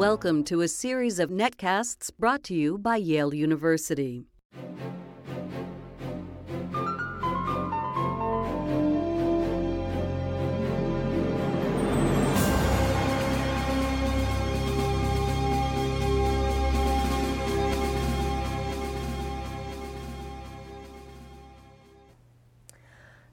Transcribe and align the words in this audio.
Welcome 0.00 0.44
to 0.44 0.62
a 0.62 0.66
series 0.66 1.18
of 1.18 1.28
netcasts 1.28 2.10
brought 2.18 2.42
to 2.44 2.54
you 2.54 2.78
by 2.78 2.96
Yale 2.96 3.34
University. 3.34 4.24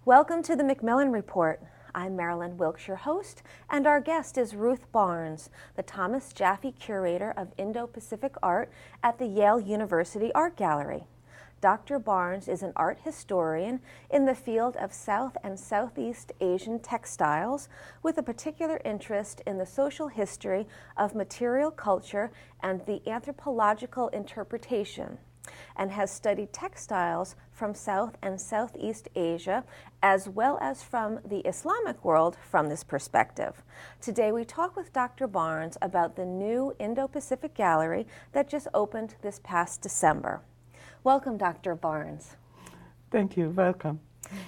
Welcome 0.04 0.44
to 0.44 0.58
the 0.58 0.66
Macmillan 0.66 1.14
Report. 1.14 1.62
I'm 1.94 2.16
Marilyn 2.16 2.58
Wilkes, 2.58 2.88
your 2.88 2.98
host, 2.98 3.44
and 3.70 3.88
our 3.88 4.00
guest 4.00 4.38
is 4.38 4.56
Ruth 4.56 4.92
Barnes, 4.92 5.50
the 5.76 5.84
Thomas 5.84 6.34
Jaffe 6.34 6.72
Curator 6.74 7.34
of 7.38 7.54
Indo 7.58 7.88
Pacific 7.88 8.36
Art 8.42 8.72
at 9.04 9.20
the 9.20 9.26
Yale 9.26 9.60
University 9.60 10.32
Art 10.34 10.56
Gallery. 10.56 11.06
Dr. 11.60 11.98
Barnes 11.98 12.48
is 12.48 12.62
an 12.62 12.74
art 12.76 13.00
historian 13.04 13.80
in 14.10 14.26
the 14.26 14.36
field 14.36 14.76
of 14.78 14.94
South 14.94 15.36
and 15.44 15.60
Southeast 15.60 16.32
Asian 16.40 16.80
textiles 16.80 17.68
with 18.04 18.18
a 18.18 18.24
particular 18.24 18.80
interest 18.86 19.42
in 19.48 19.58
the 19.58 19.66
social 19.66 20.08
history 20.08 20.68
of 20.98 21.16
material 21.16 21.72
culture 21.72 22.32
and 22.62 22.86
the 22.86 23.02
anthropological 23.10 24.10
interpretation 24.10 25.18
and 25.76 25.92
has 25.92 26.12
studied 26.12 26.54
textiles 26.54 27.36
from 27.52 27.74
South 27.74 28.18
and 28.22 28.40
Southeast 28.40 29.08
Asia 29.16 29.64
as 30.04 30.30
well 30.30 30.58
as 30.62 30.84
from 30.84 31.20
the 31.26 31.40
Islamic 31.40 32.04
world 32.04 32.38
from 32.50 32.70
this 32.70 32.84
perspective. 32.84 33.64
Today 34.02 34.32
we 34.32 34.46
talk 34.46 34.76
with 34.76 34.94
Dr. 34.94 35.28
Barnes 35.28 35.78
about 35.82 36.16
the 36.16 36.26
new 36.26 36.76
Indo 36.80 37.08
Pacific 37.08 37.54
Gallery 37.54 38.06
that 38.32 38.48
just 38.50 38.68
opened 38.74 39.16
this 39.22 39.40
past 39.44 39.82
December. 39.82 40.42
Welcome, 41.04 41.38
Dr. 41.38 41.76
Barnes. 41.76 42.36
Thank 43.12 43.38
you. 43.38 43.50
Welcome. 43.50 44.00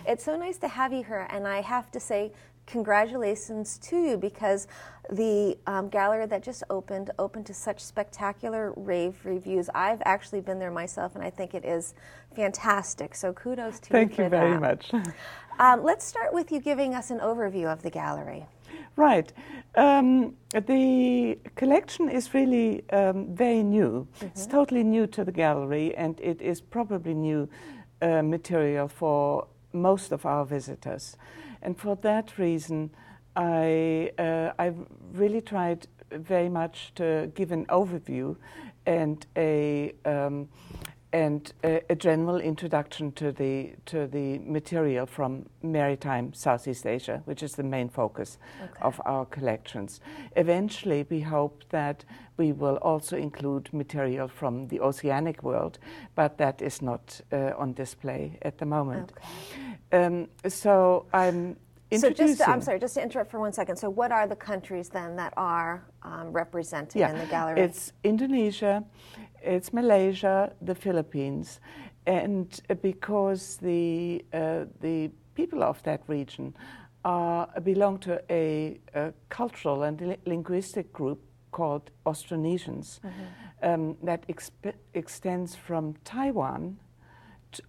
It's 0.06 0.23
so 0.23 0.38
nice 0.38 0.58
to 0.58 0.67
have 0.67 0.91
you 0.91 1.03
here, 1.03 1.28
and 1.30 1.47
I 1.47 1.61
have 1.61 1.89
to 1.91 2.00
say, 2.00 2.34
congratulations 2.70 3.78
to 3.80 3.98
you 3.98 4.17
because 4.17 4.67
the 5.12 5.58
um, 5.66 5.89
gallery 5.89 6.28
that 6.28 6.44
just 6.44 6.64
opened 6.70 7.09
opened 7.17 7.45
to 7.48 7.53
such 7.53 7.80
spectacular 7.84 8.73
rave 8.75 9.17
reviews. 9.23 9.70
I've 9.73 10.02
actually 10.06 10.42
been 10.42 10.59
there 10.59 10.72
myself, 10.72 11.16
and 11.16 11.23
I 11.23 11.31
think 11.31 11.53
it 11.53 11.66
is 11.66 11.95
fantastic. 12.36 13.16
So 13.16 13.34
kudos 13.34 13.80
to 13.80 13.90
Thank 13.90 14.12
you. 14.12 14.17
Thank 14.17 14.25
you 14.25 14.30
very 14.30 14.52
that. 14.52 14.94
much. 14.94 14.94
Um, 15.62 15.84
let's 15.84 16.06
start 16.06 16.34
with 16.34 16.53
you 16.53 16.62
giving 16.62 16.95
us 16.95 17.12
an 17.12 17.20
overview 17.20 17.66
of 17.66 17.81
the 17.81 17.90
gallery. 17.90 18.45
Right. 18.95 19.34
Um, 19.75 20.38
the 20.53 21.38
collection 21.56 22.08
is 22.08 22.34
really 22.34 22.90
um, 22.92 23.36
very 23.36 23.62
new. 23.62 24.08
Mm-hmm. 24.16 24.25
It's 24.28 24.47
totally 24.47 24.86
new 24.86 25.06
to 25.08 25.25
the 25.25 25.34
gallery, 25.34 25.94
and 25.97 26.17
it 26.22 26.42
is 26.42 26.62
probably 26.62 27.14
new 27.14 27.50
uh, 28.02 28.22
material 28.22 28.88
for 28.88 29.47
most 29.73 30.14
of 30.14 30.25
our 30.25 30.45
visitors. 30.45 31.17
And 31.62 31.78
for 31.78 31.96
that 31.98 32.38
reason, 32.38 32.92
I, 33.36 34.12
uh, 34.18 34.52
I 34.58 34.74
really 35.14 35.42
tried 35.42 35.88
very 36.12 36.50
much 36.50 36.92
to 36.96 37.32
give 37.36 37.52
an 37.52 37.66
overview 37.68 38.36
and 38.86 39.26
a, 39.38 39.94
um, 40.06 40.50
and 41.14 41.52
a, 41.64 41.82
a, 41.90 41.96
general 41.96 42.40
introduction 42.40 43.12
to 43.14 43.32
the, 43.32 43.74
to 43.86 44.08
the 44.08 44.40
material 44.40 45.06
from 45.06 45.46
maritime 45.62 46.34
Southeast 46.34 46.86
Asia, 46.86 47.22
which 47.26 47.44
is 47.44 47.54
the 47.54 47.64
main 47.64 47.90
focus 47.90 48.38
okay. 48.62 48.72
of 48.82 49.00
our 49.06 49.26
collections. 49.26 50.00
Eventually, 50.36 51.06
we 51.10 51.22
hope 51.22 51.64
that 51.70 52.06
we 52.38 52.52
will 52.52 52.78
also 52.78 53.18
include 53.18 53.72
material 53.74 54.28
from 54.28 54.68
the 54.68 54.80
oceanic 54.80 55.44
world, 55.44 55.78
but 56.16 56.38
that 56.38 56.62
is 56.62 56.81
not 56.81 57.22
uh, 57.31 57.52
on 57.58 57.74
display 57.74 58.38
at 58.42 58.58
the 58.58 58.66
moment. 58.66 59.12
Okay. 59.12 59.69
Um, 59.91 60.27
so 60.47 61.05
I'm 61.13 61.57
so 61.97 62.11
just 62.11 62.38
to, 62.38 62.50
I'm 62.50 62.61
sorry, 62.61 62.79
just 62.79 62.94
to 62.95 63.01
interrupt 63.01 63.31
for 63.31 63.39
one 63.39 63.51
second. 63.51 63.77
So 63.77 63.89
what 63.89 64.11
are 64.11 64.27
the 64.27 64.35
countries 64.35 64.89
then 64.89 65.16
that 65.16 65.33
are 65.35 65.83
um, 66.03 66.31
represented 66.31 67.00
yeah, 67.00 67.11
in 67.11 67.17
the 67.17 67.25
gallery? 67.25 67.59
It's 67.59 67.94
Indonesia, 68.03 68.83
it's 69.41 69.73
Malaysia, 69.73 70.53
the 70.61 70.75
Philippines, 70.75 71.59
and 72.05 72.59
because 72.81 73.57
the 73.57 74.23
uh, 74.33 74.66
the 74.81 75.09
people 75.33 75.63
of 75.63 75.81
that 75.83 76.01
region 76.07 76.53
are, 77.06 77.47
belong 77.63 77.97
to 78.00 78.21
a, 78.29 78.79
a 78.94 79.13
cultural 79.29 79.83
and 79.83 80.01
li- 80.01 80.17
linguistic 80.25 80.91
group 80.91 81.19
called 81.51 81.89
Austronesians 82.06 83.00
mm-hmm. 83.00 83.63
um, 83.63 83.97
that 84.03 84.27
exp- 84.27 84.73
extends 84.94 85.56
from 85.56 85.95
Taiwan 86.03 86.77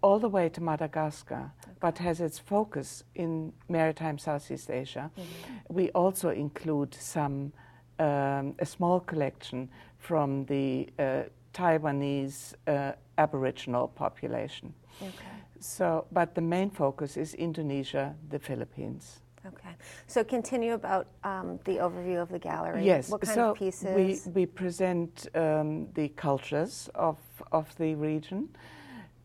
all 0.02 0.18
the 0.18 0.28
way 0.28 0.48
to 0.48 0.60
Madagascar, 0.60 1.52
okay. 1.62 1.72
but 1.80 1.98
has 1.98 2.20
its 2.20 2.38
focus 2.38 3.04
in 3.14 3.52
maritime 3.68 4.18
Southeast 4.18 4.70
Asia. 4.70 5.10
Mm-hmm. 5.16 5.74
We 5.74 5.90
also 5.90 6.30
include 6.30 6.94
some 6.94 7.52
um, 7.98 8.54
a 8.58 8.66
small 8.66 9.00
collection 9.00 9.68
from 9.98 10.44
the 10.46 10.88
uh, 10.98 11.22
Taiwanese 11.52 12.54
uh, 12.66 12.92
Aboriginal 13.18 13.88
population. 13.88 14.72
Okay. 15.02 15.12
So, 15.60 16.06
but 16.10 16.34
the 16.34 16.40
main 16.40 16.70
focus 16.70 17.16
is 17.16 17.34
Indonesia, 17.34 18.14
the 18.30 18.38
Philippines. 18.38 19.20
Okay. 19.46 19.74
So 20.06 20.22
continue 20.24 20.74
about 20.74 21.08
um, 21.24 21.58
the 21.64 21.76
overview 21.76 22.20
of 22.20 22.28
the 22.30 22.38
gallery. 22.38 22.84
Yes. 22.84 23.08
What 23.08 23.22
kind 23.22 23.34
so 23.34 23.50
of 23.50 23.56
pieces? 23.56 24.26
We, 24.26 24.32
we 24.32 24.46
present 24.46 25.28
um, 25.34 25.88
the 25.94 26.08
cultures 26.08 26.90
of, 26.94 27.18
of 27.52 27.74
the 27.76 27.94
region. 27.94 28.48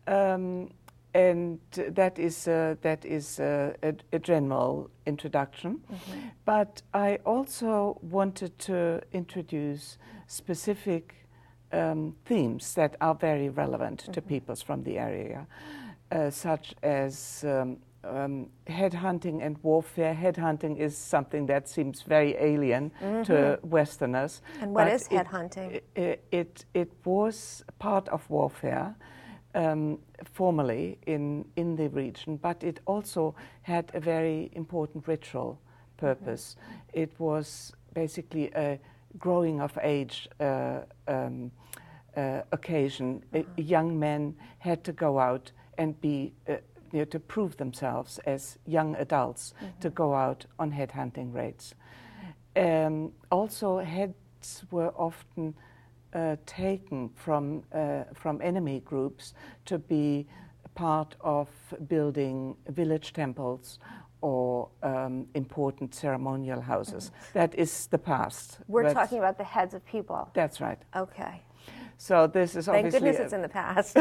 Um, 0.06 0.70
and 1.14 1.58
that 1.72 2.18
is 2.18 2.46
uh, 2.46 2.74
that 2.82 3.04
is 3.04 3.40
uh, 3.40 3.72
a, 3.82 3.94
a, 4.12 4.18
general 4.18 4.90
introduction. 5.06 5.80
Mm-hmm. 5.90 6.28
But 6.44 6.82
I 6.92 7.18
also 7.24 7.98
wanted 8.02 8.58
to 8.58 9.00
introduce 9.12 9.98
specific 10.26 11.14
um, 11.72 12.14
themes 12.26 12.74
that 12.74 12.96
are 13.00 13.14
very 13.14 13.48
relevant 13.48 14.02
mm-hmm. 14.02 14.12
to 14.12 14.20
peoples 14.20 14.62
from 14.62 14.82
the 14.82 14.98
area, 14.98 15.46
uh, 16.10 16.30
such 16.30 16.74
as 16.82 17.44
um, 17.48 17.78
um, 18.04 18.48
headhunting 18.66 19.42
and 19.42 19.56
warfare. 19.62 20.14
Headhunting 20.14 20.78
is 20.78 20.96
something 20.98 21.46
that 21.46 21.68
seems 21.68 22.02
very 22.02 22.36
alien 22.38 22.92
mm-hmm. 23.02 23.22
to 23.22 23.58
Westerners. 23.62 24.42
And 24.60 24.74
what 24.74 24.88
is 24.88 25.08
headhunting? 25.08 25.72
It, 25.72 25.84
it, 25.94 26.24
it, 26.30 26.64
it 26.74 26.92
was 27.04 27.64
part 27.78 28.08
of 28.08 28.28
warfare 28.28 28.94
um, 29.56 29.98
formally 30.34 30.98
in, 31.06 31.44
in 31.56 31.76
the 31.76 31.88
region, 31.88 32.36
but 32.36 32.62
it 32.62 32.80
also 32.86 33.34
had 33.62 33.90
a 33.94 34.00
very 34.00 34.50
important 34.52 35.08
ritual 35.08 35.58
purpose. 35.96 36.56
Mm-hmm. 36.58 37.00
It 37.02 37.12
was 37.18 37.72
basically 37.94 38.50
a 38.54 38.78
growing 39.18 39.60
of 39.60 39.76
age 39.82 40.28
uh, 40.40 40.80
um, 41.08 41.50
uh, 42.16 42.42
occasion. 42.52 43.24
Mm-hmm. 43.32 43.62
young 43.62 43.98
men 43.98 44.36
had 44.58 44.84
to 44.84 44.92
go 44.92 45.18
out 45.18 45.52
and 45.78 45.98
be, 46.00 46.32
uh, 46.48 46.56
you 46.92 47.00
know, 47.00 47.04
to 47.06 47.18
prove 47.18 47.56
themselves 47.56 48.18
as 48.26 48.58
young 48.66 48.94
adults 48.96 49.54
mm-hmm. 49.56 49.80
to 49.80 49.90
go 49.90 50.14
out 50.14 50.46
on 50.58 50.70
headhunting 50.70 51.34
raids. 51.34 51.74
Um, 52.54 53.12
also, 53.30 53.78
heads 53.78 54.64
were 54.70 54.92
often 54.96 55.54
uh, 56.16 56.36
taken 56.46 57.10
from, 57.10 57.62
uh, 57.72 58.04
from 58.14 58.40
enemy 58.42 58.80
groups 58.80 59.34
to 59.66 59.78
be 59.78 60.26
part 60.74 61.14
of 61.20 61.48
building 61.88 62.56
village 62.68 63.12
temples 63.12 63.78
or 64.22 64.68
um, 64.82 65.26
important 65.34 65.94
ceremonial 65.94 66.60
houses. 66.60 67.10
That 67.34 67.54
is 67.54 67.86
the 67.88 67.98
past. 67.98 68.58
We're 68.66 68.84
that's, 68.84 68.94
talking 68.94 69.18
about 69.18 69.36
the 69.36 69.44
heads 69.44 69.74
of 69.74 69.84
people. 69.84 70.30
That's 70.32 70.60
right. 70.60 70.78
Okay. 70.94 71.42
So 71.98 72.26
this 72.26 72.56
is 72.56 72.66
Thank 72.66 72.86
obviously. 72.86 73.12
Thank 73.12 73.16
goodness 73.16 73.24
it's 73.24 73.32
in 73.32 73.42
the 73.42 73.48
past. 73.48 73.96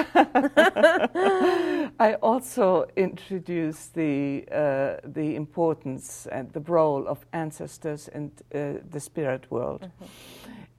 I 2.00 2.16
also 2.16 2.88
introduced 2.96 3.94
the 3.94 4.46
uh, 4.52 4.98
the 5.04 5.36
importance 5.36 6.28
and 6.32 6.52
the 6.52 6.60
role 6.60 7.08
of 7.08 7.26
ancestors 7.32 8.10
in 8.10 8.32
uh, 8.54 8.82
the 8.90 9.00
spirit 9.00 9.50
world. 9.50 9.82
Mm-hmm. 9.82 10.06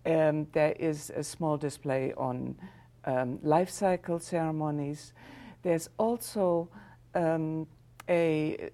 Um, 0.06 0.46
there 0.52 0.72
is 0.78 1.10
a 1.10 1.22
small 1.24 1.56
display 1.56 2.12
on 2.16 2.56
um, 3.04 3.38
life 3.42 3.70
cycle 3.70 4.18
ceremonies. 4.18 5.12
There's 5.62 5.88
also 5.98 6.68
um, 7.14 7.66
a 8.08 8.70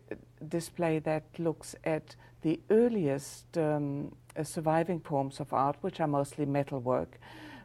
display 0.48 0.98
that 1.00 1.24
looks 1.38 1.74
at 1.84 2.16
the 2.42 2.60
earliest 2.70 3.56
um, 3.56 4.14
uh, 4.36 4.42
surviving 4.42 5.00
forms 5.00 5.40
of 5.40 5.52
art, 5.52 5.76
which 5.80 6.00
are 6.00 6.06
mostly 6.06 6.44
metalwork, 6.44 7.18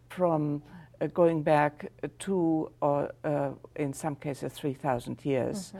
from 0.10 0.62
uh, 1.02 1.08
going 1.08 1.44
back 1.44 1.92
to, 2.19 2.72
or 2.81 3.12
uh, 3.24 3.50
in 3.75 3.94
some 3.94 4.16
cases, 4.16 4.54
3,000 4.54 5.25
years. 5.25 5.74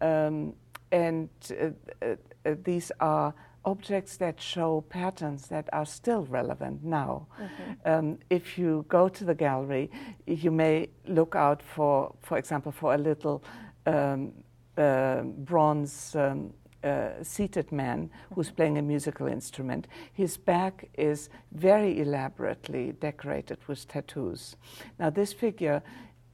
Mm-hmm. 0.00 0.06
Um, 0.06 0.52
and 0.92 1.28
uh, 1.50 2.06
uh, 2.06 2.54
these 2.62 2.92
are 3.00 3.34
objects 3.64 4.16
that 4.18 4.40
show 4.40 4.82
patterns 4.88 5.48
that 5.48 5.68
are 5.72 5.86
still 5.86 6.24
relevant 6.26 6.84
now. 6.84 7.26
Mm-hmm. 7.40 7.72
Um, 7.84 8.18
if 8.30 8.58
you 8.58 8.84
go 8.88 9.08
to 9.08 9.24
the 9.24 9.34
gallery, 9.34 9.90
you 10.26 10.50
may 10.50 10.88
look 11.06 11.34
out 11.34 11.62
for, 11.62 12.14
for 12.22 12.38
example, 12.38 12.72
for 12.72 12.94
a 12.94 12.98
little 12.98 13.42
um, 13.86 14.32
uh, 14.76 15.22
bronze 15.22 16.14
um, 16.16 16.52
uh, 16.82 17.22
seated 17.22 17.72
man 17.72 18.10
who's 18.34 18.48
mm-hmm. 18.48 18.56
playing 18.56 18.78
a 18.78 18.82
musical 18.82 19.26
instrument. 19.26 19.88
His 20.12 20.36
back 20.36 20.88
is 20.94 21.30
very 21.52 22.00
elaborately 22.00 22.92
decorated 22.92 23.58
with 23.66 23.88
tattoos. 23.88 24.56
Now, 24.98 25.10
this 25.10 25.32
figure 25.32 25.82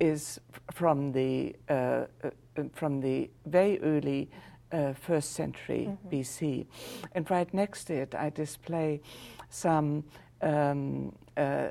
is 0.01 0.41
from 0.73 1.13
the 1.13 1.55
uh, 1.69 2.07
uh, 2.25 2.31
from 2.75 3.01
the 3.01 3.31
very 3.47 3.81
early 3.83 4.31
uh, 4.73 4.93
first 4.95 5.33
century 5.33 5.89
mm-hmm. 5.89 6.09
BC. 6.09 6.67
And 7.15 7.31
right 7.31 7.53
next 7.53 7.85
to 7.87 7.95
it, 7.95 8.15
I 8.15 8.31
display 8.31 9.01
some 9.49 10.05
um, 10.43 11.13
uh, 11.37 11.71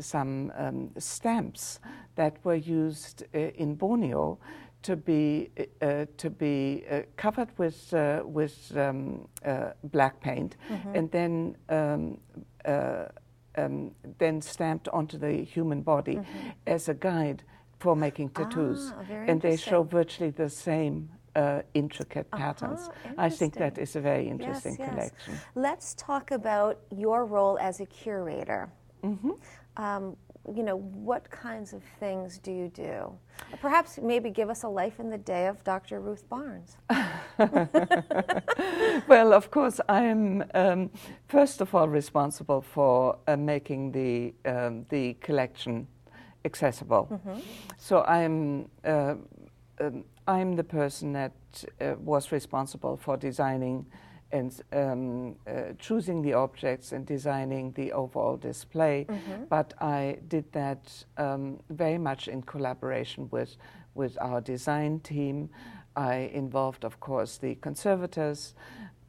some 0.00 0.52
um, 0.56 0.90
stamps 0.98 1.80
that 2.16 2.36
were 2.44 2.56
used 2.56 3.24
uh, 3.34 3.38
in 3.38 3.74
Borneo 3.74 4.38
to 4.82 4.96
be 4.96 5.50
uh, 5.80 6.06
to 6.16 6.30
be 6.30 6.84
uh, 6.90 7.02
covered 7.16 7.48
with 7.58 7.94
uh, 7.94 8.22
with 8.24 8.76
um, 8.76 9.28
black 9.84 10.20
paint, 10.20 10.56
mm-hmm. 10.70 10.94
and 10.94 11.10
then. 11.10 11.56
Um, 11.68 12.18
um, 13.54 13.90
then 14.18 14.40
stamped 14.40 14.88
onto 14.88 15.18
the 15.18 15.44
human 15.44 15.82
body 15.82 16.14
mm-hmm. 16.14 16.48
as 16.66 16.88
a 16.88 16.94
guide 16.94 17.42
for 17.78 17.94
making 17.94 18.30
tattoos, 18.30 18.94
ah, 18.96 19.12
and 19.26 19.42
they 19.42 19.58
show 19.58 19.82
virtually 19.82 20.30
the 20.30 20.48
same 20.48 21.10
uh, 21.36 21.62
intricate 21.74 22.26
uh-huh, 22.32 22.52
patterns. 22.54 22.90
I 23.18 23.28
think 23.28 23.54
that 23.54 23.78
is 23.78 23.96
a 23.96 24.00
very 24.00 24.28
interesting 24.28 24.76
yes, 24.78 24.80
yes. 24.80 24.90
collection. 24.90 25.34
Let's 25.54 25.94
talk 25.94 26.30
about 26.30 26.78
your 26.90 27.24
role 27.24 27.58
as 27.60 27.80
a 27.80 27.86
curator. 27.86 28.68
Mm-hmm. 29.02 29.30
Um, 29.76 30.16
you 30.54 30.62
know, 30.64 30.76
what 30.76 31.30
kinds 31.30 31.72
of 31.72 31.82
things 32.00 32.38
do 32.38 32.50
you 32.50 32.68
do? 32.68 33.12
Perhaps 33.60 33.98
maybe 34.02 34.28
give 34.30 34.50
us 34.50 34.64
a 34.64 34.68
life 34.68 34.98
in 34.98 35.08
the 35.08 35.18
day 35.18 35.46
of 35.46 35.62
Dr. 35.62 36.00
Ruth 36.00 36.28
Barnes. 36.28 36.76
well, 39.06 39.32
of 39.32 39.50
course, 39.50 39.80
I 39.88 40.02
am 40.02 40.44
um, 40.54 40.90
first 41.28 41.60
of 41.60 41.74
all 41.74 41.88
responsible 41.88 42.60
for 42.60 43.18
uh, 43.28 43.36
making 43.36 43.92
the 43.92 44.34
um, 44.44 44.84
the 44.88 45.14
collection 45.14 45.86
accessible. 46.44 47.08
Mm-hmm. 47.10 47.40
So 47.78 48.02
I'm 48.02 48.68
uh, 48.84 49.14
um, 49.82 50.04
I'm 50.26 50.56
the 50.56 50.64
person 50.64 51.12
that 51.12 51.32
uh, 51.80 51.94
was 51.98 52.32
responsible 52.32 52.96
for 52.96 53.16
designing 53.16 53.86
and 54.30 54.62
um, 54.72 55.36
uh, 55.46 55.74
choosing 55.78 56.22
the 56.22 56.32
objects 56.32 56.92
and 56.92 57.04
designing 57.04 57.72
the 57.72 57.92
overall 57.92 58.36
display. 58.36 59.06
Mm-hmm. 59.08 59.44
But 59.50 59.74
I 59.80 60.18
did 60.28 60.50
that 60.52 61.04
um, 61.18 61.60
very 61.68 61.98
much 61.98 62.28
in 62.28 62.42
collaboration 62.42 63.28
with 63.30 63.56
with 63.94 64.16
our 64.20 64.40
design 64.40 65.00
team. 65.00 65.50
I 65.94 66.30
involved, 66.32 66.84
of 66.84 66.98
course, 67.00 67.36
the 67.36 67.56
conservators, 67.56 68.54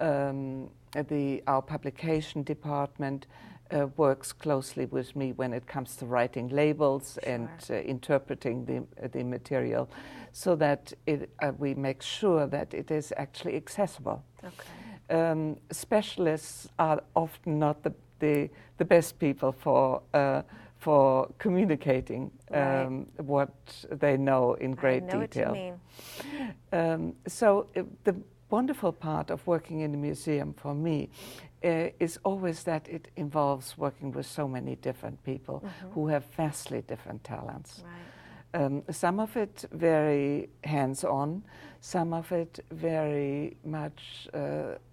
um, 0.01 0.69
the 0.91 1.41
our 1.47 1.61
publication 1.61 2.43
department 2.43 3.27
uh, 3.71 3.87
works 3.97 4.33
closely 4.33 4.85
with 4.85 5.15
me 5.15 5.31
when 5.33 5.53
it 5.53 5.67
comes 5.67 5.95
to 5.97 6.05
writing 6.05 6.49
labels 6.49 7.17
sure. 7.23 7.33
and 7.33 7.49
uh, 7.69 7.75
interpreting 7.75 8.65
the, 8.65 8.77
uh, 9.03 9.07
the 9.11 9.23
material 9.23 9.89
so 10.31 10.55
that 10.55 10.93
it, 11.05 11.29
uh, 11.41 11.51
we 11.57 11.73
make 11.73 12.01
sure 12.01 12.47
that 12.47 12.73
it 12.73 12.91
is 12.91 13.13
actually 13.17 13.55
accessible. 13.55 14.23
Okay. 14.43 15.19
Um, 15.19 15.57
specialists 15.71 16.67
are 16.79 17.03
often 17.15 17.59
not 17.59 17.83
the, 17.83 17.93
the, 18.19 18.49
the 18.77 18.85
best 18.85 19.19
people 19.19 19.51
for, 19.51 20.01
uh, 20.13 20.41
for 20.79 21.29
communicating 21.37 22.31
right. 22.49 22.83
um, 22.83 23.05
what 23.17 23.51
they 23.91 24.17
know 24.17 24.53
in 24.55 24.73
great 24.73 25.03
know 25.03 25.21
detail. 25.21 25.79
Um, 26.71 27.13
so 27.27 27.67
uh, 27.75 27.83
the 28.03 28.15
wonderful 28.49 28.91
part 28.91 29.31
of 29.31 29.45
working 29.47 29.79
in 29.79 29.93
a 29.93 29.97
museum 29.97 30.53
for 30.53 30.75
me 30.75 31.09
uh, 31.63 31.89
is 31.99 32.19
always 32.23 32.63
that 32.63 32.87
it 32.89 33.07
involves 33.15 33.77
working 33.77 34.11
with 34.11 34.25
so 34.25 34.47
many 34.47 34.75
different 34.75 35.23
people 35.23 35.63
mm-hmm. 35.65 35.93
who 35.93 36.07
have 36.07 36.25
vastly 36.37 36.83
different 36.87 37.23
talents. 37.23 37.83
Right. 37.83 38.63
Um, 38.65 38.83
some 38.91 39.19
of 39.19 39.35
it 39.35 39.65
very 39.71 40.49
hands 40.63 41.03
on, 41.03 41.43
some 41.79 42.13
of 42.13 42.31
it 42.31 42.59
very 42.71 43.57
much 43.65 44.27
uh, 44.33 44.37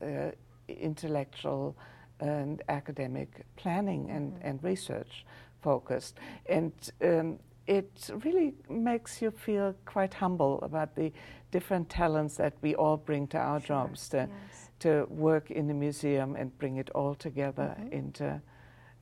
uh, 0.03 0.31
intellectual 0.69 1.77
and 2.21 2.63
academic 2.69 3.45
planning 3.57 4.11
and, 4.11 4.33
mm-hmm. 4.33 4.49
and 4.49 4.65
research 4.65 5.27
focused. 5.63 6.19
And 6.49 6.73
um, 7.03 7.39
it 7.67 8.11
really 8.25 8.55
makes 8.69 9.23
you 9.23 9.31
feel 9.31 9.75
quite 9.85 10.15
humble 10.15 10.59
about 10.63 10.95
the 10.97 11.13
different 11.51 11.89
talents 11.89 12.37
that 12.37 12.55
we 12.63 12.75
all 12.75 12.97
bring 12.97 13.27
to 13.29 13.39
our 13.39 13.61
sure. 13.61 13.67
jobs. 13.67 14.09
To, 14.11 14.17
yes 14.17 14.71
to 14.81 15.07
work 15.09 15.51
in 15.51 15.67
the 15.67 15.75
museum 15.75 16.37
and 16.37 16.57
bring 16.59 16.77
it 16.77 16.91
all 16.91 17.15
together 17.15 17.77
mm-hmm. 17.79 17.93
into 17.93 18.41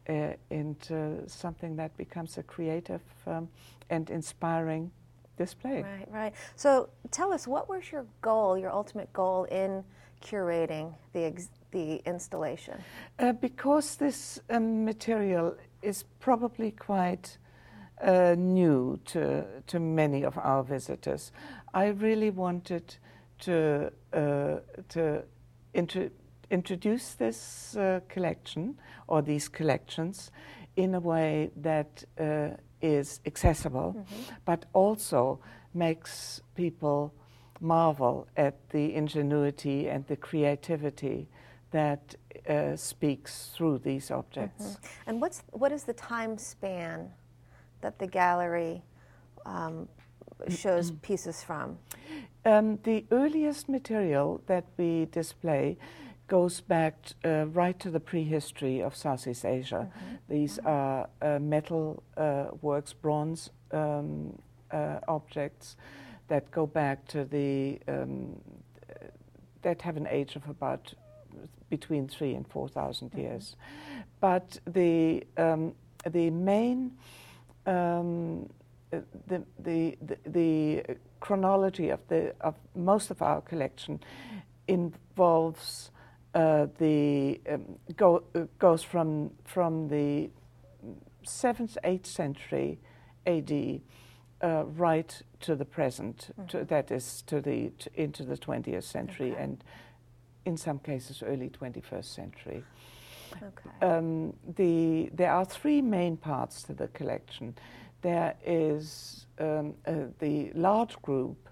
uh, 0.09 0.33
into 0.50 1.23
something 1.29 1.77
that 1.77 1.97
becomes 1.97 2.39
a 2.39 2.43
creative 2.43 3.03
um, 3.27 3.47
and 3.91 4.09
inspiring 4.09 4.91
display. 5.37 5.83
Right, 5.83 6.09
right. 6.11 6.35
So 6.56 6.89
tell 7.11 7.31
us, 7.31 7.47
what 7.47 7.69
was 7.69 7.93
your 7.93 8.06
goal, 8.23 8.56
your 8.56 8.73
ultimate 8.73 9.12
goal 9.12 9.45
in 9.45 9.85
curating 10.23 10.95
the 11.12 11.25
ex- 11.25 11.50
the 11.73 11.97
installation? 12.06 12.83
Uh, 13.19 13.33
because 13.33 13.97
this 13.97 14.41
um, 14.49 14.85
material 14.85 15.56
is 15.83 16.05
probably 16.21 16.71
quite 16.71 17.37
uh, 18.03 18.35
new 18.39 18.99
to 19.06 19.45
to 19.67 19.81
many 19.81 20.25
of 20.25 20.39
our 20.39 20.62
visitors, 20.62 21.33
I 21.75 21.87
really 21.89 22.31
wanted 22.31 22.97
to 23.41 23.93
uh, 24.12 24.56
to 24.89 25.25
intro- 25.75 26.11
introduce 26.50 27.15
this 27.15 27.77
uh, 27.77 28.00
collection 28.09 28.79
or 29.06 29.23
these 29.23 29.49
collections 29.49 30.31
in 30.77 30.95
a 30.95 31.00
way 31.00 31.50
that 31.56 32.05
uh, 32.19 32.50
is 32.81 33.21
accessible, 33.27 33.95
mm-hmm. 33.99 34.35
but 34.45 34.67
also 34.73 35.41
makes 35.75 36.41
people 36.55 37.12
marvel 37.61 38.27
at 38.37 38.69
the 38.71 38.95
ingenuity 38.95 39.89
and 39.89 40.06
the 40.06 40.17
creativity 40.17 41.29
that 41.71 42.14
uh, 42.49 42.76
speaks 42.76 43.50
through 43.55 43.78
these 43.78 44.11
objects. 44.11 44.64
Mm-hmm. 44.64 45.11
And 45.11 45.21
what's 45.21 45.43
what 45.50 45.73
is 45.73 45.85
the 45.85 45.93
time 45.93 46.38
span 46.38 47.11
that 47.80 47.99
the 47.99 48.06
gallery 48.06 48.82
um, 49.47 49.88
shows 50.49 50.90
mm-hmm. 50.90 50.99
pieces 50.99 51.42
from? 51.42 51.78
Um, 52.44 52.78
the 52.85 53.04
earliest 53.11 53.68
material 53.68 54.40
that 54.47 54.64
we 54.76 55.06
display 55.06 55.76
goes 56.28 56.61
back 56.61 56.94
uh, 57.25 57.47
right 57.47 57.78
to 57.80 57.90
the 57.90 58.00
prehistory 58.00 58.80
of 58.82 58.94
Southeast 58.94 59.44
Asia. 59.44 59.88
Mm-hmm. 59.88 60.14
These 60.28 60.58
mm-hmm. 60.58 60.68
are 60.68 61.08
uh, 61.23 61.38
metal 61.38 62.02
uh, 62.16 62.47
works, 62.61 62.92
bronze 62.92 63.50
um, 63.73 64.38
uh, 64.70 65.00
objects 65.08 65.76
that 66.28 66.50
go 66.50 66.66
back 66.66 67.06
to 67.08 67.25
the 67.25 67.80
um, 67.88 68.40
that 69.62 69.82
have 69.82 69.97
an 69.97 70.06
age 70.06 70.37
of 70.37 70.49
about 70.49 70.94
between 71.70 72.06
three 72.08 72.35
and 72.35 72.47
four 72.47 72.68
thousand 72.68 73.11
mm-hmm. 73.11 73.20
years. 73.20 73.56
But 74.20 74.61
the 74.66 75.25
um, 75.37 75.75
the 76.08 76.30
main 76.30 76.92
um, 77.69 78.49
the, 78.91 79.45
the, 79.59 79.97
the, 80.01 80.17
the 80.27 80.83
chronology 81.21 81.91
of 81.91 82.01
the 82.09 82.35
of 82.41 82.55
most 82.75 83.11
of 83.11 83.21
our 83.21 83.41
collection 83.43 84.01
involves 84.67 85.91
uh, 86.35 86.67
the 86.79 87.41
um, 87.51 87.65
go, 87.97 88.23
uh, 88.35 88.41
goes 88.59 88.83
from 88.83 89.31
from 89.45 89.89
the 89.89 90.31
seventh 91.25 91.77
eighth 91.85 92.07
century 92.07 92.79
A.D. 93.27 93.83
Uh, 94.41 94.65
right 94.67 95.21
to 95.41 95.57
the 95.57 95.65
present. 95.65 96.31
Mm-hmm. 96.31 96.47
To, 96.47 96.65
that 96.65 96.91
is 96.91 97.23
to 97.27 97.41
the 97.41 97.71
to, 97.79 97.91
into 97.95 98.25
the 98.25 98.37
twentieth 98.37 98.85
century 98.85 99.33
okay. 99.33 99.43
and 99.43 99.65
in 100.45 100.57
some 100.57 100.79
cases 100.79 101.23
early 101.27 101.51
twenty 101.51 101.81
first 101.81 102.15
century. 102.15 102.65
Okay. 103.37 103.87
Um, 103.87 104.35
the 104.56 105.11
there 105.12 105.32
are 105.32 105.44
three 105.44 105.82
main 105.82 106.16
parts 106.16 106.62
to 106.64 106.75
the 106.75 106.88
collection 106.88 107.54
there 108.02 108.35
is 108.44 109.26
um, 109.38 109.75
uh, 109.87 109.94
the 110.18 110.50
large 110.54 111.00
group 111.02 111.49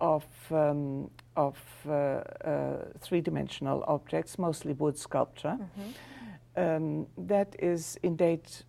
of, 0.00 0.24
um, 0.50 1.10
of 1.36 1.58
uh, 1.88 1.92
uh, 1.92 2.84
three 3.00 3.20
dimensional 3.20 3.84
objects, 3.86 4.38
mostly 4.38 4.72
wood 4.72 4.98
sculpture. 4.98 5.58
Mm-hmm. 5.58 6.60
Um, 6.60 7.06
that 7.18 7.54
is 7.58 7.98
in 8.02 8.16
date, 8.16 8.64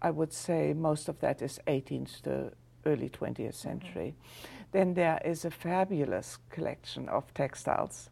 I 0.00 0.10
would 0.10 0.32
say 0.32 0.72
most 0.72 1.08
of 1.08 1.18
that 1.20 1.42
is 1.42 1.58
18th 1.66 2.22
to 2.22 2.52
early 2.86 3.08
20th 3.08 3.54
century. 3.54 4.14
Mm-hmm. 4.16 4.61
Then 4.72 4.94
there 4.94 5.20
is 5.24 5.44
a 5.44 5.50
fabulous 5.50 6.38
collection 6.50 7.08
of 7.08 7.32
textiles, 7.34 8.10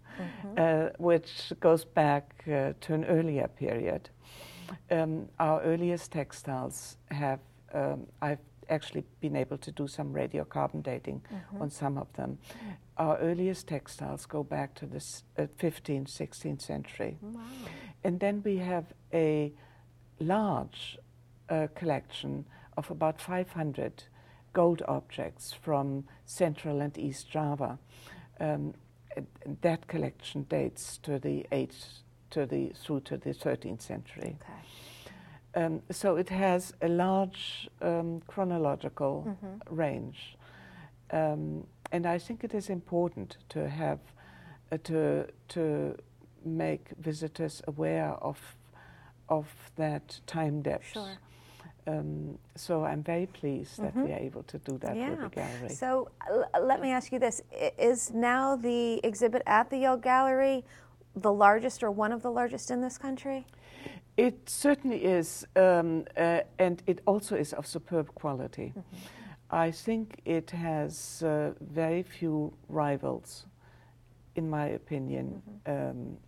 uh, 0.56 0.90
which 0.98 1.52
goes 1.60 1.84
back 1.84 2.44
uh, 2.46 2.72
to 2.80 2.94
an 2.94 3.04
earlier 3.06 3.48
period. 3.48 4.10
Um, 4.90 5.28
our 5.38 5.60
earliest 5.62 6.12
textiles 6.12 6.96
have, 7.10 7.40
um, 7.74 8.06
I've 8.22 8.38
actually 8.68 9.04
been 9.20 9.34
able 9.36 9.58
to 9.58 9.72
do 9.72 9.88
some 9.88 10.12
radiocarbon 10.14 10.82
dating 10.82 11.22
on 11.60 11.70
some 11.70 11.98
of 11.98 12.12
them. 12.12 12.38
Our 12.98 13.16
earliest 13.18 13.66
textiles 13.66 14.26
go 14.26 14.44
back 14.44 14.74
to 14.74 14.86
the 14.86 14.96
s- 14.96 15.24
uh, 15.38 15.46
15th, 15.58 16.08
16th 16.08 16.60
century. 16.62 17.16
And 18.04 18.20
then 18.20 18.42
we 18.44 18.58
have 18.58 18.84
a 19.12 19.52
large 20.20 20.98
uh, 21.48 21.66
collection 21.74 22.44
of 22.76 22.90
about 22.90 23.20
500 23.20 24.04
gold 24.52 24.82
objects 24.88 25.52
from 25.52 26.04
Central 26.24 26.80
and 26.80 26.96
East 26.98 27.30
Java. 27.30 27.78
Um, 28.38 28.74
that 29.62 29.86
collection 29.88 30.44
dates 30.48 30.98
to 30.98 31.18
the 31.18 31.46
8th 31.52 32.02
to 32.30 32.46
the 32.46 32.68
through 32.74 33.00
to 33.00 33.16
the 33.16 33.30
13th 33.34 33.82
century. 33.82 34.36
Okay. 34.40 35.64
Um, 35.64 35.82
so 35.90 36.16
it 36.16 36.28
has 36.28 36.72
a 36.80 36.88
large 36.88 37.68
um, 37.82 38.22
chronological 38.28 39.24
Mm-hmm. 39.26 39.74
range, 39.74 40.36
um, 41.10 41.66
and 41.90 42.06
I 42.06 42.18
think 42.18 42.44
it 42.44 42.54
is 42.54 42.70
important 42.70 43.36
to 43.48 43.68
have 43.68 43.98
uh, 44.70 44.78
to 44.84 45.26
to 45.48 45.96
make 46.44 46.88
visitors 46.98 47.62
aware 47.66 48.10
of 48.22 48.38
of 49.28 49.46
that 49.76 50.20
time 50.26 50.62
depth. 50.62 50.92
Sure. 50.92 51.18
Um, 51.86 52.38
so 52.56 52.84
I'm 52.84 53.02
very 53.02 53.26
pleased 53.26 53.80
that 53.82 53.94
we 53.96 54.12
are 54.12 54.18
able 54.18 54.42
to 54.44 54.58
do 54.58 54.78
that 54.78 54.94
with 54.96 55.20
the 55.20 55.28
gallery. 55.28 55.68
Mm-hmm. 55.68 55.74
So 55.74 56.10
l- 56.30 56.66
let 56.66 56.80
me 56.80 56.90
ask 56.90 57.12
you 57.12 57.18
this: 57.18 57.42
Is 57.78 58.10
now 58.12 58.56
the 58.56 59.00
exhibit 59.04 59.42
at 59.46 59.70
the 59.70 59.78
Yale 59.78 59.96
Gallery 59.96 60.64
the 61.16 61.32
largest 61.32 61.82
or 61.82 61.90
one 61.90 62.12
of 62.12 62.22
the 62.22 62.30
largest 62.30 62.70
in 62.70 62.80
this 62.80 62.98
country? 62.98 63.46
It 64.16 64.48
certainly 64.48 65.02
is, 65.04 65.46
um, 65.56 66.04
uh, 66.16 66.40
and 66.58 66.82
it 66.86 67.00
also 67.06 67.36
is 67.36 67.52
of 67.54 67.66
superb 67.66 68.14
quality. 68.14 68.72
I 69.50 69.70
think 69.70 70.20
it 70.24 70.50
has 70.50 71.22
uh, 71.22 71.52
very 71.60 72.02
few 72.02 72.52
rivals, 72.68 73.46
in 74.36 74.48
my 74.50 74.66
opinion. 74.66 75.42
Um, 75.66 76.18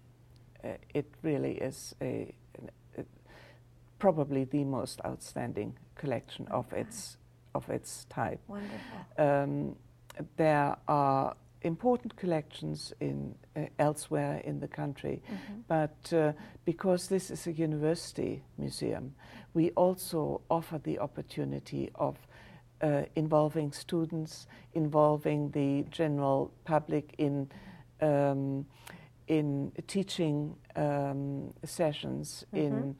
uh, 0.65 0.69
it 0.95 1.07
really 1.23 1.59
is 1.59 1.95
a- 2.01 2.35
probably 4.03 4.43
the 4.43 4.65
most 4.65 5.01
outstanding 5.05 5.73
collection 5.95 6.45
of 6.51 6.73
its 6.73 7.19
of 7.55 7.69
its 7.71 8.05
type. 8.07 8.41
Wonderful. 8.49 8.99
Um, 9.17 9.77
there 10.37 10.77
are 10.89 11.37
important 11.61 12.17
collections 12.17 12.93
in 12.99 13.33
uh, 13.55 13.67
elsewhere 13.79 14.43
in 14.45 14.59
the 14.59 14.67
country, 14.67 15.23
but 15.69 16.13
uh, 16.13 16.33
because 16.65 17.07
this 17.07 17.31
is 17.31 17.47
a 17.47 17.53
university 17.53 18.43
museum, 18.59 19.15
we 19.55 19.71
also 19.77 20.41
offer 20.49 20.79
the 20.79 20.99
opportunity 20.99 21.89
of 21.95 22.17
uh, 22.81 23.03
involving 23.15 23.71
students, 23.71 24.49
involving 24.75 25.51
the 25.53 25.87
general 25.93 26.51
public 26.65 27.15
in 27.19 27.49
um, 28.01 28.67
in 29.29 29.71
teaching 29.87 30.57
um, 30.75 31.55
sessions 31.65 32.45
in. 32.53 32.97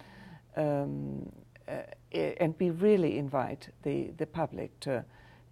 Um, 0.57 1.31
uh, 1.69 1.83
and 2.13 2.55
we 2.59 2.71
really 2.71 3.19
invite 3.19 3.69
the, 3.83 4.11
the 4.19 4.27
public 4.27 4.79
to, 4.81 5.05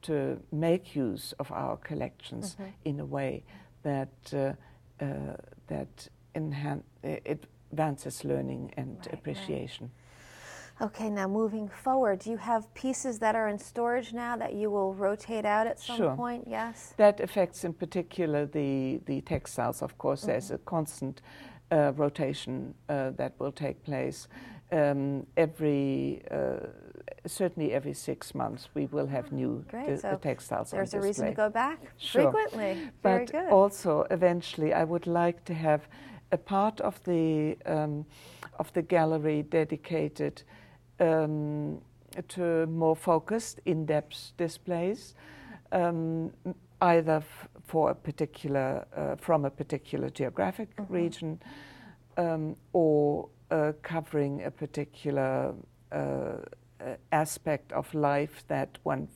to 0.02 0.38
make 0.52 0.95
use 0.95 1.33
of 1.38 1.50
our 1.52 1.76
collections 1.78 2.57
in 2.85 3.00
a 3.00 3.04
way 3.04 3.45
that, 3.83 4.11
uh, 4.35 4.52
uh, 5.02 5.37
that 5.69 6.09
enhan- 6.35 6.83
advances 7.73 8.25
learning 8.25 8.73
and 8.76 8.97
Right, 8.97 9.07
right. 9.07 9.14
appreciation. 9.14 9.90
Okay, 10.83 11.11
now 11.11 11.28
moving 11.28 11.69
forward, 11.69 12.21
do 12.21 12.30
you 12.30 12.38
have 12.38 12.73
pieces 12.75 13.19
that 13.19 13.35
are 13.35 13.49
in 13.49 13.59
storage 13.59 14.14
now 14.14 14.37
that 14.37 14.54
you 14.54 14.71
will 14.71 14.95
rotate 14.95 15.45
out 15.45 15.66
at 15.66 15.78
some 15.78 15.97
Sure. 15.97 16.16
point? 16.16 16.45
Yes. 16.49 16.95
That 16.97 17.21
affects 17.21 17.64
in 17.64 17.75
particular 17.75 18.47
the, 18.47 19.00
the 19.04 19.21
textiles, 19.21 19.83
of 19.83 19.99
course. 19.99 20.23
There's 20.23 20.50
a 20.50 20.59
constant 20.59 21.21
uh, 21.71 21.92
rotation 21.97 22.75
uh, 22.88 23.11
that 23.11 23.35
will 23.38 23.52
take 23.52 23.83
place. 23.85 24.26
Um, 24.72 25.26
every, 25.36 26.22
uh, 26.30 26.66
certainly 27.26 27.72
every 27.72 27.92
six 27.92 28.34
months, 28.34 28.68
we 28.74 28.86
will 28.86 29.06
have 29.08 29.32
new 29.32 29.64
Great, 29.68 30.00
so 30.00 30.16
textiles 30.22 30.70
There's 30.70 30.94
a 30.94 31.00
reason 31.00 31.26
to 31.26 31.32
go 31.32 31.50
back 31.50 31.78
Sure. 31.96 32.30
frequently. 32.32 32.90
Very 33.02 33.24
but 33.24 33.32
good. 33.32 33.50
also 33.50 34.06
eventually 34.10 34.72
I 34.72 34.84
would 34.84 35.06
like 35.06 35.44
to 35.46 35.54
have 35.54 35.88
a 36.32 36.36
part 36.38 36.80
of 36.80 37.02
the 37.04 37.56
um, 37.66 38.06
of 38.60 38.72
the 38.72 38.82
gallery 38.82 39.42
dedicated 39.42 40.42
um, 41.00 41.80
to 42.28 42.66
more 42.66 42.94
focused, 42.94 43.60
in-depth 43.64 44.32
displays, 44.36 45.14
um, 45.72 46.30
either 46.82 47.16
f- 47.16 47.48
for 47.64 47.90
a 47.90 47.94
particular 47.94 48.86
uh, 48.96 49.16
from 49.16 49.44
a 49.44 49.50
particular 49.50 50.10
geographic 50.10 50.68
region 50.88 51.40
um, 52.16 52.54
or 52.72 53.28
uh, 53.50 53.73
covering 53.83 54.45
a 54.45 54.50
particular 54.50 55.54
uh, 55.92 56.37
aspect 57.12 57.73
of 57.73 57.92
life 57.95 58.45
that 58.49 58.78
one 58.83 59.09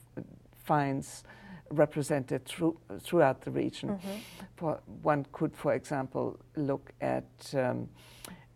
finds 0.64 1.25
represented 1.71 2.45
through, 2.45 2.76
throughout 3.00 3.41
the 3.43 3.50
region. 3.50 3.99
For, 4.57 4.81
one 5.03 5.26
could, 5.33 5.57
for 5.57 5.75
example, 5.75 6.38
look 6.57 6.93
at 7.00 7.25
um, 7.55 7.88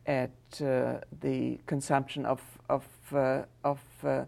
at 0.07 0.31
uh, 0.63 1.01
the 1.21 1.59
consumption 1.67 2.25
of 2.25 2.41
of 2.69 2.87
uh, 3.13 3.43
of 3.63 3.81
uh, 4.05 4.25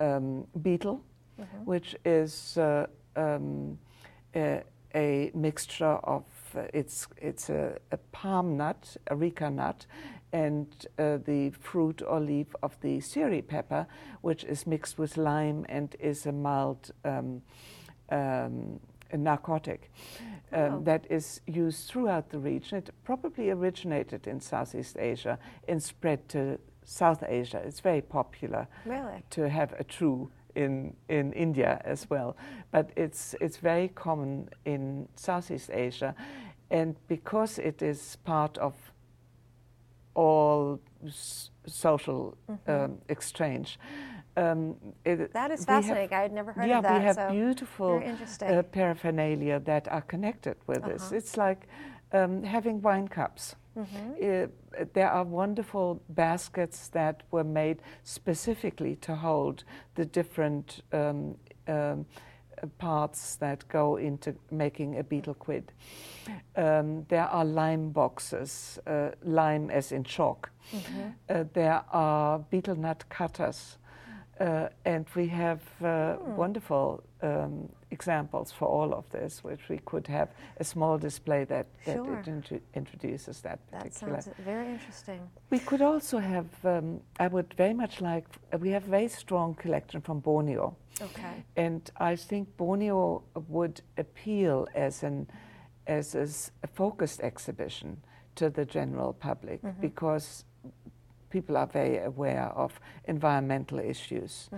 um, 0.00 0.46
betel, 0.62 1.00
which 1.64 1.96
is 2.04 2.58
uh, 2.58 2.86
um, 3.16 3.78
a, 4.34 4.62
a 4.94 5.30
mixture 5.34 5.98
of 6.04 6.24
uh, 6.54 6.62
it's 6.74 7.08
it's 7.16 7.48
a, 7.48 7.78
a 7.90 7.96
palm 8.12 8.56
nut, 8.56 8.96
areca 9.10 9.50
nut, 9.50 9.86
and 10.32 10.86
uh, 10.98 11.18
the 11.24 11.50
fruit 11.50 12.02
or 12.06 12.20
leaf 12.20 12.54
of 12.62 12.78
the 12.80 13.00
siri 13.00 13.42
pepper, 13.42 13.86
which 14.22 14.44
is 14.44 14.66
mixed 14.66 14.98
with 14.98 15.16
lime 15.16 15.66
and 15.68 15.94
is 16.00 16.26
a 16.26 16.32
mild 16.32 16.90
um, 17.04 17.42
um, 18.10 18.80
a 19.12 19.16
narcotic 19.18 19.90
um, 20.52 20.72
Oh. 20.74 20.80
that 20.84 21.06
is 21.10 21.40
used 21.46 21.90
throughout 21.90 22.30
the 22.30 22.38
region. 22.38 22.78
It 22.78 22.90
probably 23.04 23.50
originated 23.50 24.26
in 24.26 24.40
Southeast 24.40 24.96
Asia 24.98 25.38
and 25.68 25.82
spread 25.82 26.28
to 26.30 26.58
South 26.84 27.22
Asia. 27.26 27.58
It's 27.64 27.80
very 27.80 28.00
popular 28.02 28.66
Really? 28.86 29.22
to 29.30 29.48
have 29.48 29.72
a 29.78 29.84
true 29.84 30.30
in, 30.54 30.94
in 31.08 31.32
India 31.32 31.80
as 31.84 32.08
well. 32.10 32.36
But 32.70 32.90
it's, 32.96 33.34
it's 33.40 33.56
very 33.58 33.88
common 33.88 34.48
in 34.64 35.08
Southeast 35.16 35.70
Asia. 35.72 36.14
And 36.70 36.96
because 37.08 37.58
it 37.58 37.82
is 37.82 38.16
part 38.24 38.58
of 38.58 38.74
all 40.14 40.80
s- 41.06 41.50
social 41.66 42.36
um, 42.66 42.98
exchange, 43.08 43.78
um, 44.36 44.76
it, 45.04 45.18
Mm-hmm. 45.18 45.32
That 45.32 45.50
is 45.50 45.60
we 45.60 45.72
have- 45.72 45.84
fascinating. 45.84 46.16
I 46.16 46.22
had 46.22 46.32
never 46.32 46.52
heard 46.52 46.68
yeah, 46.68 46.78
of 46.78 46.84
that. 46.84 46.98
we 47.00 47.04
have 47.06 47.16
so 47.16 47.30
beautiful 47.30 48.02
uh, 48.42 48.62
paraphernalia 48.62 49.60
that 49.60 49.88
are 49.88 50.02
connected 50.02 50.56
with 50.66 50.82
this. 50.84 51.02
Uh-huh. 51.06 51.16
It's 51.16 51.36
like 51.36 51.66
um, 52.12 52.42
having 52.42 52.80
wine 52.82 53.08
cups. 53.08 53.56
Mm-hmm. 53.76 54.12
Uh, 54.22 54.84
there 54.94 55.10
are 55.10 55.24
wonderful 55.24 56.02
baskets 56.10 56.88
that 56.88 57.22
were 57.30 57.44
made 57.44 57.78
specifically 58.04 58.96
to 58.96 59.14
hold 59.14 59.64
the 59.94 60.04
different 60.04 60.82
um, 60.92 61.36
um, 61.68 62.06
parts 62.66 63.36
that 63.36 63.68
go 63.68 63.96
into 63.96 64.34
making 64.50 64.98
a 64.98 65.02
betel 65.02 65.34
quid. 65.34 65.72
Um, 66.56 67.04
there 67.08 67.26
are 67.28 67.44
lime 67.44 67.90
boxes, 67.90 68.78
uh, 68.86 69.10
lime 69.22 69.70
as 69.70 69.92
in 69.92 70.04
chalk. 70.04 70.50
Mm-hmm. 70.72 71.00
Uh, 71.28 71.44
there 71.52 71.82
are 71.92 72.38
betel 72.38 72.76
nut 72.76 73.04
cutters. 73.08 73.78
Uh, 74.40 74.68
and 74.84 75.06
we 75.14 75.28
have 75.28 75.60
uh, 75.82 76.14
Hmm. 76.16 76.36
wonderful 76.36 77.02
um, 77.22 77.68
examples 77.90 78.52
for 78.52 78.66
all 78.66 78.92
of 78.94 79.08
this, 79.10 79.44
which 79.44 79.68
we 79.68 79.78
could 79.84 80.06
have 80.06 80.28
a 80.58 80.64
small 80.64 80.98
display 80.98 81.44
that, 81.44 81.66
that 81.84 81.96
Sure. 81.96 82.22
intro- 82.26 82.60
introduces 82.74 83.40
that 83.42 83.58
particular. 83.70 84.14
That 84.14 84.24
sounds 84.24 84.36
very 84.44 84.68
interesting. 84.68 85.20
We 85.50 85.58
could 85.60 85.82
also 85.82 86.18
have, 86.18 86.46
um, 86.64 87.00
I 87.20 87.28
would 87.28 87.54
very 87.56 87.74
much 87.74 88.00
like, 88.00 88.26
uh, 88.52 88.58
we 88.58 88.70
have 88.70 88.86
a 88.86 88.90
very 88.90 89.08
strong 89.08 89.54
collection 89.54 90.00
from 90.00 90.20
Borneo. 90.20 90.76
Okay. 91.00 91.44
And 91.56 91.90
I 91.96 92.16
think 92.16 92.56
Borneo 92.56 93.22
would 93.48 93.80
appeal 93.96 94.66
as, 94.74 95.02
an, 95.02 95.26
as 95.86 96.14
a, 96.14 96.22
s- 96.22 96.50
a 96.62 96.66
focused 96.66 97.20
exhibition 97.20 97.96
to 98.34 98.50
the 98.50 98.64
general 98.64 99.12
public 99.12 99.60
because 99.80 100.44
people 101.30 101.56
are 101.56 101.66
very 101.66 101.98
aware 101.98 102.50
of 102.54 102.78
environmental 103.04 103.78
issues 103.78 104.50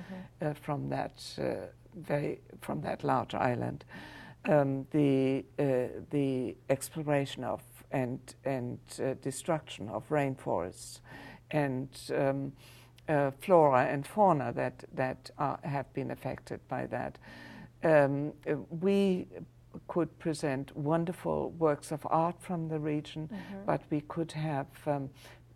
uh, 0.43 0.55
from 0.55 0.89
that 0.91 1.23
uh, 1.39 1.43
very 1.97 2.41
from 2.61 2.81
that 2.83 3.05
large 3.05 3.35
island. 3.35 3.85
um, 4.49 4.87
the, 4.91 5.45
uh, 5.59 6.01
the 6.11 6.57
exploration 6.69 7.45
of 7.45 7.63
and, 7.91 8.35
and 8.45 8.79
uh, 9.01 9.15
destruction 9.23 9.89
of 9.89 10.09
rainforests 10.09 11.01
and 11.53 11.89
um, 12.13 12.53
uh, 13.09 13.31
flora 13.41 13.85
and 13.85 14.07
fauna 14.07 14.53
that, 14.53 14.85
that 14.93 15.31
are, 15.39 15.59
have 15.63 15.93
been 15.93 16.11
affected 16.11 16.61
by 16.69 16.87
that. 16.87 17.19
Um, 17.85 18.33
we 18.81 19.27
could 19.87 20.19
present 20.19 20.77
wonderful 20.77 21.51
works 21.51 21.93
of 21.93 22.07
art 22.11 22.37
from 22.41 22.69
the 22.69 22.79
region, 22.79 23.29
mm-hmm. 23.29 23.67
but 23.67 23.83
we 23.91 24.01
could 24.03 24.33
have, 24.33 24.67
um, 24.87 25.11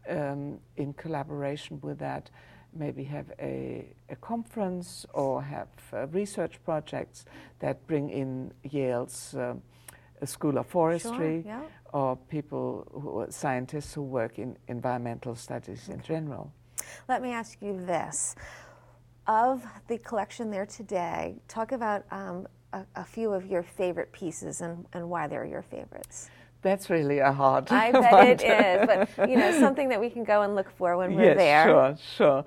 um, 0.09 0.59
in 0.76 0.92
collaboration 0.92 1.80
with 1.83 1.99
that, 1.99 2.30
maybe 2.75 3.04
have 3.04 3.32
a, 3.40 3.87
a 4.08 4.16
conference 4.16 5.06
or 5.14 5.42
have 5.42 5.68
uh, 5.92 6.06
research 6.08 6.62
projects 6.64 7.25
that 7.60 7.87
bring 7.87 8.10
in 8.10 8.52
Yale's 8.62 9.34
uh, 9.34 9.54
School 10.25 10.58
of 10.58 10.66
Forestry 10.66 11.42
sure, 11.42 11.52
yeah. 11.52 11.62
or 11.92 12.16
people, 12.16 12.87
who, 12.92 13.26
scientists 13.30 13.94
who 13.94 14.02
work 14.02 14.38
in 14.38 14.56
environmental 14.68 15.34
studies 15.34 15.84
okay. 15.84 15.94
in 15.94 16.02
general. 16.02 16.52
Let 17.08 17.22
me 17.22 17.30
ask 17.30 17.60
you 17.60 17.78
this. 17.87 18.34
Of 19.26 19.64
the 19.88 19.98
collection 19.98 20.50
there 20.50 20.66
today, 20.66 21.37
talk 21.48 21.72
about 21.72 22.04
um, 22.10 22.46
a, 22.72 22.84
a, 22.96 23.04
few 23.04 23.32
of 23.32 23.46
your 23.46 23.62
favorite 23.62 24.10
pieces 24.10 24.62
and, 24.62 24.87
and 24.94 25.08
why 25.08 25.26
they're 25.26 25.44
your 25.44 25.62
favorites. 25.62 26.30
That's 26.62 26.90
really 26.90 27.18
a 27.18 27.32
hard. 27.32 27.70
I 27.70 27.92
bet 28.12 28.42
it 28.42 28.42
is, 28.42 28.86
but 29.16 29.28
you 29.28 29.36
know 29.36 29.58
something 29.60 29.88
that 29.88 30.00
we 30.00 30.10
can 30.10 30.24
go 30.24 30.42
and 30.42 30.54
look 30.54 30.70
for 30.76 30.96
when 30.96 31.14
we're 31.14 31.34
yes, 31.34 31.36
there. 31.36 31.64
Sure, 31.66 31.96
sure. 32.16 32.44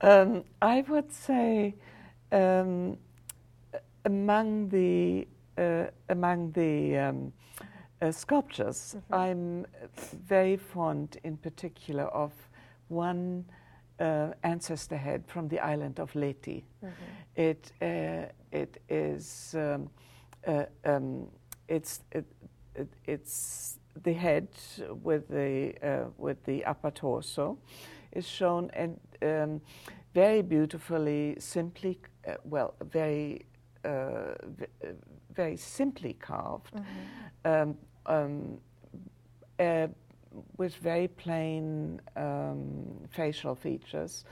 Um, 0.00 0.44
I 0.60 0.84
would 0.88 1.10
say 1.12 1.74
um, 2.32 2.98
among 4.04 4.68
the 4.68 5.26
uh, 5.56 5.86
among 6.10 6.52
the 6.52 6.98
um, 6.98 7.32
uh, 8.02 8.12
sculptures, 8.12 8.96
mm-hmm. 8.96 9.14
I'm 9.14 9.66
very 10.28 10.56
fond, 10.56 11.18
in 11.24 11.36
particular, 11.38 12.04
of 12.04 12.32
one 12.88 13.44
uh, 13.98 14.28
ancestor 14.42 14.96
head 14.96 15.24
from 15.26 15.48
the 15.48 15.58
island 15.60 15.98
of 15.98 16.14
Leti. 16.14 16.64
Mm-hmm. 16.84 16.92
It 17.36 17.72
uh, 17.80 18.32
it 18.52 18.82
is 18.88 19.54
um, 19.56 19.90
uh, 20.46 20.64
um, 20.84 21.26
it's 21.68 22.00
it, 22.12 22.24
it, 22.76 22.88
it's 23.06 23.78
the 24.02 24.12
head 24.12 24.48
with 25.02 25.28
the 25.28 25.74
uh, 25.82 26.04
with 26.18 26.44
the 26.44 26.64
upper 26.64 26.90
torso 26.90 27.58
is 28.12 28.26
shown 28.26 28.70
and 28.74 28.98
um, 29.22 29.60
very 30.14 30.42
beautifully, 30.42 31.36
simply 31.38 31.98
uh, 32.26 32.34
well, 32.44 32.74
very 32.90 33.44
uh, 33.84 34.34
v- 34.44 34.66
very 35.34 35.56
simply 35.56 36.14
carved. 36.14 36.74
Mm-hmm. 36.74 37.52
Um, 37.52 37.76
um 38.06 38.58
with 40.58 40.74
very 40.76 41.08
plain 41.08 42.00
um, 42.16 43.08
facial 43.10 43.54
features, 43.54 44.24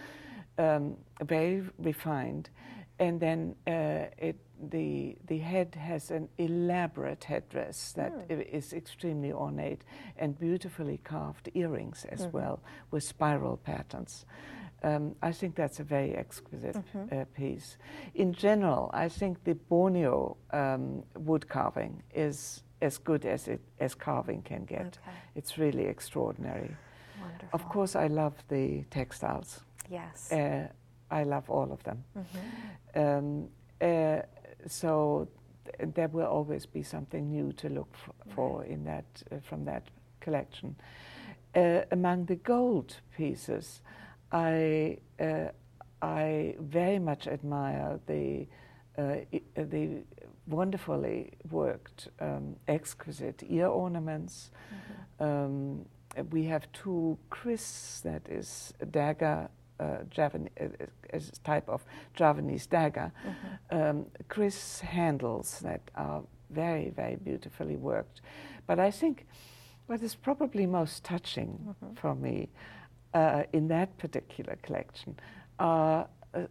um, 0.59 0.97
very 1.23 1.63
refined, 1.79 2.51
and 2.99 3.19
then 3.21 3.55
uh, 3.67 4.07
it, 4.19 4.37
the 4.71 5.17
the 5.27 5.39
head 5.39 5.75
has 5.75 6.11
an 6.11 6.29
elaborate 6.39 7.25
headdress 7.25 7.93
that 7.93 8.29
mm. 8.29 8.53
is 8.53 8.73
extremely 8.73 9.33
ornate 9.33 9.85
and 10.17 10.39
beautifully 10.39 10.99
carved 10.99 11.49
earrings 11.55 12.07
as 12.11 12.21
mm-hmm. 12.21 12.39
well 12.39 12.61
with 12.91 13.03
spiral 13.03 13.57
patterns. 13.57 14.27
Um, 14.83 15.15
I 15.23 15.33
think 15.33 15.55
that's 15.55 15.81
a 15.81 15.85
very 15.85 16.15
exquisite 16.15 16.77
mm-hmm. 16.77 17.21
uh, 17.21 17.25
piece. 17.35 17.79
In 18.15 18.35
general, 18.35 18.91
I 18.93 19.09
think 19.09 19.43
the 19.45 19.55
Borneo 19.55 20.37
um, 20.51 21.05
wood 21.17 21.49
carving 21.49 22.03
is 22.15 22.63
as 22.83 22.99
good 22.99 23.25
as 23.25 23.49
it 23.49 23.61
as 23.81 23.95
carving 23.95 24.43
can 24.43 24.65
get. 24.65 24.81
Okay. 24.81 25.17
It's 25.35 25.57
really 25.59 25.85
extraordinary. 25.87 26.77
Wonderful. 27.21 27.49
Of 27.53 27.69
course, 27.69 27.97
I 27.97 28.09
love 28.09 28.35
the 28.49 28.85
textiles. 28.91 29.61
Yes. 29.89 30.31
Uh, 30.31 30.69
I 31.11 31.25
love 31.25 31.49
all 31.49 31.73
of 31.73 31.83
them. 31.83 32.05
Mm-hmm. 32.17 33.01
Um, 33.01 33.49
uh, 33.81 34.23
so 34.67 35.29
th- 35.65 35.95
there 35.95 36.09
will 36.09 36.27
always 36.27 36.67
be 36.67 36.83
something 36.83 37.31
new 37.31 37.53
to 37.53 37.69
look 37.69 37.89
f- 37.95 38.35
for 38.35 38.65
in 38.65 38.85
that 38.85 39.05
uh, 39.31 39.37
from 39.43 39.65
that 39.65 39.85
collection. 40.21 40.77
Uh, 41.55 41.83
among 41.93 42.27
the 42.27 42.37
gold 42.37 42.97
pieces, 43.17 43.83
I 44.33 44.99
uh, 45.21 45.49
I 46.03 46.57
very 46.59 46.99
much 46.99 47.27
admire 47.27 48.01
the 48.07 48.47
uh, 48.99 49.17
the 49.55 50.03
wonderfully 50.47 51.33
worked, 51.51 52.09
um, 52.21 52.57
exquisite 52.69 53.43
ear 53.49 53.67
ornaments. 53.67 54.51
Mm-hmm. 55.19 55.25
Um, 55.25 55.87
we 56.31 56.45
have 56.45 56.71
two 56.73 57.19
kris, 57.31 58.01
that 58.05 58.23
is 58.29 58.73
a 58.81 58.87
dagger, 58.87 59.49
uh, 59.81 59.99
Javan- 60.11 60.51
uh, 60.61 61.19
type 61.43 61.69
of 61.69 61.85
Javanese 62.15 62.67
dagger, 62.67 63.13
mm-hmm. 63.27 63.77
um, 63.77 64.07
kris 64.29 64.81
handles 64.81 65.61
that 65.61 65.83
are 65.95 66.23
very, 66.51 66.91
very 66.91 67.17
beautifully 67.17 67.77
worked. 67.77 68.21
But 68.67 68.79
I 68.79 68.91
think 68.91 69.27
what 69.87 70.03
is 70.03 70.15
probably 70.15 70.67
most 70.67 71.05
touching 71.05 71.59
mm-hmm. 71.69 71.95
for 71.95 72.15
me 72.15 72.49
uh, 73.13 73.45
in 73.53 73.69
that 73.69 73.97
particular 73.99 74.57
collection 74.63 75.17
are 75.59 76.09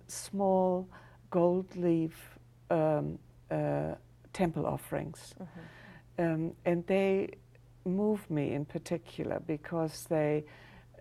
small 0.08 0.88
gold 1.30 1.76
leaf 1.76 2.38
um, 2.70 3.20
uh, 3.52 3.96
temple 4.34 4.66
offerings. 4.66 5.36
Mm-hmm. 5.42 6.24
Um, 6.24 6.52
and 6.66 6.86
they 6.88 7.30
move 7.86 8.30
me 8.30 8.54
in 8.54 8.66
particular 8.66 9.42
because 9.46 10.06
they 10.10 10.46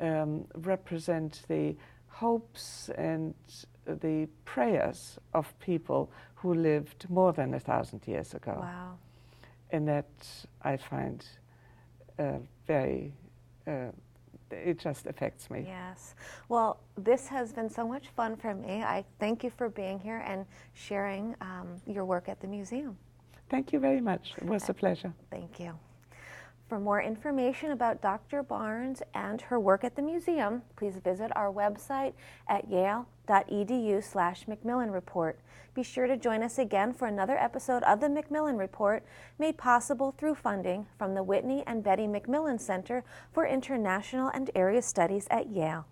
um, 0.01 0.47
represent 0.55 1.43
the 1.49 1.77
hopes 2.13 2.91
and 2.97 3.35
the 3.87 4.29
prayers 4.45 5.19
of 5.35 5.59
people 5.59 6.11
who 6.35 6.55
lived 6.55 7.09
more 7.09 7.33
than 7.33 7.55
a 7.55 7.61
thousand 7.61 8.07
years 8.07 8.35
ago. 8.35 8.59
Wow. 8.61 8.99
And 9.71 9.89
that 9.89 10.11
I 10.63 10.77
find 10.77 11.25
uh, 12.19 12.39
very 12.67 13.15
uh, 13.67 13.91
it 14.53 14.79
just 14.79 15.07
affects 15.07 15.51
me. 15.51 15.65
Yes. 15.67 16.15
Well, 16.49 16.81
this 16.97 17.27
has 17.29 17.53
been 17.53 17.71
so 17.71 17.87
much 17.89 18.09
fun 18.09 18.37
for 18.37 18.55
me. 18.55 18.83
I 18.83 19.05
thank 19.19 19.43
you 19.43 19.51
for 19.51 19.69
being 19.69 19.99
here 19.99 20.23
and 20.27 20.45
sharing 20.75 21.35
um, 21.41 21.81
your 21.87 22.05
work 22.05 22.29
at 22.29 22.41
the 22.41 22.47
museum. 22.47 22.97
Thank 23.49 23.73
you 23.73 23.81
very 23.81 24.01
much. 24.01 24.33
It 24.37 24.45
was 24.45 24.69
a 24.69 24.75
pleasure. 24.75 25.13
Thank 25.31 25.59
you. 25.59 25.79
For 26.73 26.81
more 26.81 27.03
information 27.03 27.73
about 27.73 28.01
Dr. 28.01 28.43
Barnes 28.43 29.03
and 29.13 29.43
her 29.43 29.61
work 29.61 29.85
at 29.85 29.95
the 29.95 30.01
museum, 30.01 30.63
please 30.75 30.97
visit 31.05 31.31
our 31.37 31.53
website 31.53 32.15
at 32.49 32.71
yale.edu 32.71 34.03
slash 34.03 34.49
Macmillan 34.49 34.91
Report. 34.91 35.39
Be 35.75 35.83
sure 35.83 36.07
to 36.07 36.17
join 36.17 36.43
us 36.43 36.59
again 36.59 36.95
for 36.95 37.07
another 37.07 37.37
episode 37.37 37.83
of 37.83 38.01
the 38.01 38.09
Macmillan 38.09 38.57
Report, 38.57 39.05
made 39.39 39.59
possible 39.59 40.15
through 40.17 40.37
funding 40.37 40.87
from 40.97 41.13
the 41.13 41.23
Whitney 41.23 41.63
and 41.67 41.85
Betty 41.85 42.07
Macmillan 42.07 42.59
Center 42.59 43.05
for 43.35 43.45
International 43.45 44.29
and 44.29 44.51
Area 44.55 44.81
Studies 44.81 45.27
at 45.31 45.51
Yale. 45.51 45.85